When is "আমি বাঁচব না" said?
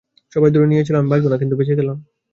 0.99-1.37